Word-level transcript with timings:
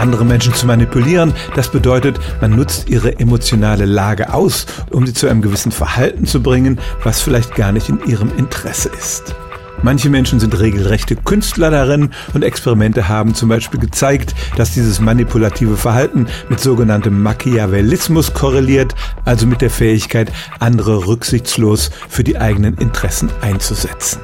Andere 0.00 0.24
Menschen 0.24 0.54
zu 0.54 0.66
manipulieren, 0.66 1.34
das 1.54 1.68
bedeutet, 1.70 2.18
man 2.40 2.56
nutzt 2.56 2.88
ihre 2.88 3.18
emotionale 3.20 3.84
Lage 3.84 4.32
aus, 4.32 4.64
um 4.90 5.06
sie 5.06 5.12
zu 5.12 5.28
einem 5.28 5.42
gewissen 5.42 5.72
Verhalten 5.72 6.24
zu 6.24 6.42
bringen, 6.42 6.80
was 7.04 7.20
vielleicht 7.20 7.54
gar 7.54 7.70
nicht 7.70 7.90
in 7.90 8.00
ihrem 8.06 8.34
Interesse 8.38 8.88
ist. 8.88 9.34
Manche 9.82 10.08
Menschen 10.08 10.40
sind 10.40 10.58
regelrechte 10.58 11.16
Künstler 11.16 11.70
darin 11.70 12.10
und 12.32 12.44
Experimente 12.44 13.08
haben 13.08 13.34
zum 13.34 13.50
Beispiel 13.50 13.78
gezeigt, 13.78 14.34
dass 14.56 14.72
dieses 14.72 15.00
manipulative 15.00 15.76
Verhalten 15.76 16.28
mit 16.48 16.60
sogenanntem 16.60 17.22
Machiavellismus 17.22 18.32
korreliert, 18.32 18.94
also 19.26 19.46
mit 19.46 19.60
der 19.60 19.70
Fähigkeit, 19.70 20.32
andere 20.60 21.08
rücksichtslos 21.08 21.90
für 22.08 22.24
die 22.24 22.38
eigenen 22.38 22.78
Interessen 22.78 23.28
einzusetzen. 23.42 24.20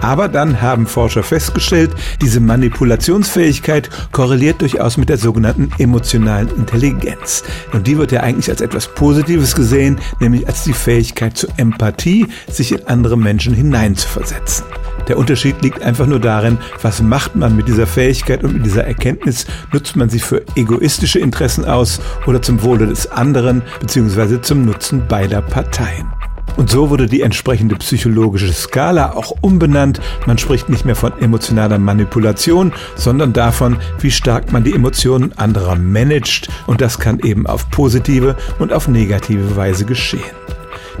Aber 0.00 0.28
dann 0.28 0.60
haben 0.60 0.86
Forscher 0.86 1.22
festgestellt, 1.22 1.90
diese 2.20 2.40
Manipulationsfähigkeit 2.40 3.90
korreliert 4.12 4.60
durchaus 4.60 4.96
mit 4.96 5.08
der 5.08 5.18
sogenannten 5.18 5.70
emotionalen 5.78 6.48
Intelligenz. 6.56 7.44
Und 7.72 7.86
die 7.86 7.98
wird 7.98 8.12
ja 8.12 8.20
eigentlich 8.20 8.50
als 8.50 8.60
etwas 8.60 8.88
Positives 8.88 9.54
gesehen, 9.54 9.98
nämlich 10.20 10.46
als 10.46 10.64
die 10.64 10.72
Fähigkeit 10.72 11.36
zur 11.36 11.50
Empathie, 11.56 12.26
sich 12.48 12.72
in 12.72 12.86
andere 12.86 13.16
Menschen 13.16 13.54
hineinzuversetzen. 13.54 14.64
Der 15.08 15.18
Unterschied 15.18 15.60
liegt 15.62 15.82
einfach 15.82 16.06
nur 16.06 16.20
darin, 16.20 16.58
was 16.82 17.02
macht 17.02 17.34
man 17.34 17.56
mit 17.56 17.68
dieser 17.68 17.86
Fähigkeit 17.86 18.44
und 18.44 18.54
mit 18.54 18.64
dieser 18.64 18.84
Erkenntnis? 18.84 19.46
Nutzt 19.72 19.96
man 19.96 20.08
sie 20.08 20.20
für 20.20 20.44
egoistische 20.54 21.18
Interessen 21.18 21.64
aus 21.64 22.00
oder 22.26 22.40
zum 22.42 22.62
Wohle 22.62 22.86
des 22.86 23.10
anderen 23.10 23.62
bzw. 23.80 24.40
zum 24.40 24.64
Nutzen 24.64 25.06
beider 25.08 25.42
Parteien? 25.42 26.12
Und 26.60 26.68
so 26.68 26.90
wurde 26.90 27.06
die 27.06 27.22
entsprechende 27.22 27.74
psychologische 27.76 28.52
Skala 28.52 29.14
auch 29.14 29.32
umbenannt. 29.40 29.98
Man 30.26 30.36
spricht 30.36 30.68
nicht 30.68 30.84
mehr 30.84 30.94
von 30.94 31.18
emotionaler 31.18 31.78
Manipulation, 31.78 32.74
sondern 32.96 33.32
davon, 33.32 33.78
wie 34.00 34.10
stark 34.10 34.52
man 34.52 34.62
die 34.62 34.74
Emotionen 34.74 35.32
anderer 35.38 35.76
managt. 35.76 36.50
Und 36.66 36.82
das 36.82 36.98
kann 36.98 37.18
eben 37.20 37.46
auf 37.46 37.70
positive 37.70 38.36
und 38.58 38.74
auf 38.74 38.88
negative 38.88 39.56
Weise 39.56 39.86
geschehen. 39.86 40.39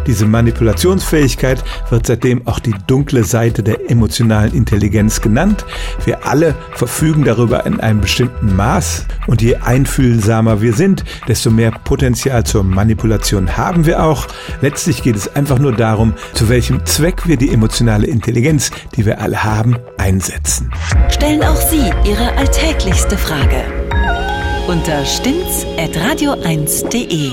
Diese 0.06 0.26
Manipulationsfähigkeit 0.26 1.62
wird 1.90 2.06
seitdem 2.06 2.46
auch 2.46 2.58
die 2.58 2.74
dunkle 2.86 3.24
Seite 3.24 3.62
der 3.62 3.90
emotionalen 3.90 4.54
Intelligenz 4.54 5.20
genannt. 5.20 5.64
Wir 6.04 6.26
alle 6.26 6.54
verfügen 6.72 7.24
darüber 7.24 7.66
in 7.66 7.80
einem 7.80 8.00
bestimmten 8.00 8.56
Maß 8.56 9.06
und 9.26 9.42
je 9.42 9.56
einfühlsamer 9.56 10.60
wir 10.60 10.72
sind, 10.72 11.04
desto 11.28 11.50
mehr 11.50 11.70
Potenzial 11.70 12.44
zur 12.44 12.64
Manipulation 12.64 13.56
haben 13.56 13.86
wir 13.86 14.02
auch. 14.02 14.26
Letztlich 14.60 15.02
geht 15.02 15.16
es 15.16 15.34
einfach 15.34 15.58
nur 15.58 15.72
darum, 15.72 16.14
zu 16.34 16.48
welchem 16.48 16.84
Zweck 16.86 17.26
wir 17.26 17.36
die 17.36 17.52
emotionale 17.52 18.06
Intelligenz, 18.06 18.70
die 18.96 19.06
wir 19.06 19.20
alle 19.20 19.44
haben, 19.44 19.76
einsetzen. 19.98 20.70
Stellen 21.08 21.42
auch 21.42 21.56
Sie 21.56 21.90
Ihre 22.04 22.36
alltäglichste 22.36 23.16
Frage 23.16 23.64
unter 24.68 25.04
stimmtz.radio1.de. 25.04 27.32